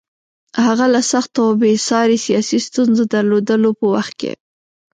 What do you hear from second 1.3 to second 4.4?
او بې ساري سیاسي ستونزو درلودلو په وخت کې.